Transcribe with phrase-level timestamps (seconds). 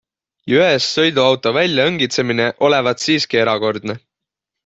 [0.51, 3.99] Jõest sõiduauto väljaõngitsemine olevat siiski erakordne.